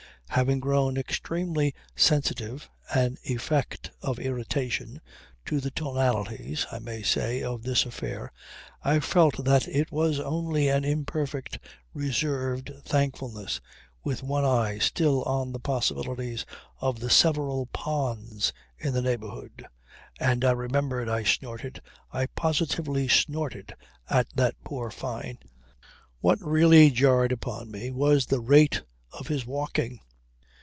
Having 0.35 0.61
grown 0.61 0.95
extremely 0.95 1.75
sensitive 1.93 2.69
(an 2.95 3.17
effect 3.25 3.91
of 4.01 4.17
irritation) 4.17 5.01
to 5.45 5.59
the 5.59 5.71
tonalities, 5.71 6.65
I 6.71 6.79
may 6.79 7.01
say, 7.03 7.43
of 7.43 7.63
this 7.63 7.85
affair, 7.85 8.31
I 8.81 9.01
felt 9.01 9.43
that 9.43 9.67
it 9.67 9.91
was 9.91 10.21
only 10.21 10.69
an 10.69 10.85
imperfect, 10.85 11.59
reserved, 11.93 12.71
thankfulness, 12.85 13.59
with 14.05 14.23
one 14.23 14.45
eye 14.45 14.77
still 14.77 15.21
on 15.23 15.51
the 15.51 15.59
possibilities 15.59 16.45
of 16.79 17.01
the 17.01 17.09
several 17.09 17.65
ponds 17.65 18.53
in 18.77 18.93
the 18.93 19.01
neighbourhood. 19.01 19.67
And 20.17 20.45
I 20.45 20.51
remember 20.51 21.11
I 21.11 21.23
snorted, 21.25 21.81
I 22.13 22.27
positively 22.27 23.09
snorted, 23.09 23.75
at 24.09 24.27
that 24.35 24.55
poor 24.63 24.91
Fyne. 24.91 25.39
What 26.21 26.39
really 26.41 26.89
jarred 26.89 27.33
upon 27.33 27.69
me 27.69 27.91
was 27.91 28.25
the 28.27 28.39
rate 28.39 28.81
of 29.11 29.27
his 29.27 29.45
walking. 29.45 29.99